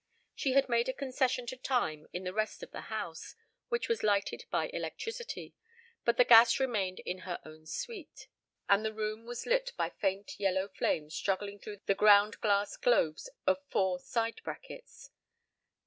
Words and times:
She 0.33 0.53
had 0.53 0.67
made 0.67 0.89
a 0.89 0.93
concession 0.93 1.45
to 1.45 1.55
time 1.55 2.07
in 2.11 2.23
the 2.23 2.33
rest 2.33 2.63
of 2.63 2.71
the 2.71 2.89
house, 2.89 3.35
which 3.69 3.87
was 3.87 4.01
lighted 4.01 4.45
by 4.49 4.67
electricity, 4.69 5.53
but 6.05 6.17
the 6.17 6.25
gas 6.25 6.59
remained 6.59 7.01
in 7.01 7.19
her 7.19 7.37
own 7.45 7.67
suite, 7.67 8.25
and 8.67 8.83
the 8.83 8.95
room 8.95 9.27
was 9.27 9.45
lit 9.45 9.73
by 9.77 9.91
faint 9.91 10.39
yellow 10.39 10.69
flames 10.69 11.13
struggling 11.13 11.59
through 11.59 11.81
the 11.85 11.93
ground 11.93 12.41
glass 12.41 12.77
globes 12.77 13.29
of 13.45 13.59
four 13.69 13.99
side 13.99 14.41
brackets. 14.43 15.11